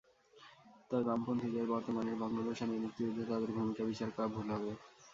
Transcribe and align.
তবে 0.89 1.03
বামপন্থীদের 1.07 1.65
বর্তমানের 1.73 2.19
ভগ্নদশা 2.21 2.65
দিয়ে 2.67 2.83
মুক্তিযুদ্ধে 2.83 3.23
তাদের 3.31 3.49
ভূমিকা 3.57 3.83
বিচার 3.89 4.09
করা 4.11 4.27
ভুল 4.35 4.47
হবে। 4.53 4.71